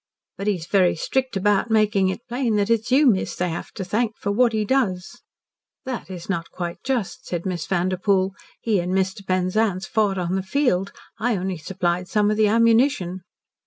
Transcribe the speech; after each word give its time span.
"But 0.35 0.47
he's 0.47 0.65
very 0.65 0.95
strict 0.95 1.37
about 1.37 1.69
making 1.69 2.09
it 2.09 2.27
plain 2.27 2.55
that 2.55 2.71
it's 2.71 2.91
you, 2.91 3.05
miss, 3.05 3.35
they 3.35 3.49
have 3.49 3.71
to 3.73 3.85
thank 3.85 4.17
for 4.17 4.31
what 4.31 4.51
he 4.51 4.65
does." 4.65 5.21
"That 5.85 6.09
is 6.09 6.27
not 6.27 6.49
quite 6.49 6.79
just," 6.83 7.27
said 7.27 7.45
Miss 7.45 7.67
Vanderpoel. 7.67 8.33
"He 8.61 8.79
and 8.79 8.93
Mr. 8.93 9.23
Penzance 9.23 9.85
fought 9.85 10.17
on 10.17 10.33
the 10.33 10.41
field. 10.41 10.91
I 11.19 11.35
only 11.37 11.59
supplied 11.59 12.07
some 12.07 12.31
of 12.31 12.37
the 12.37 12.47
ammunition." 12.47 13.21